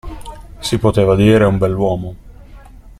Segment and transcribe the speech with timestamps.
[0.61, 2.15] Si poteva dire un bell'uomo.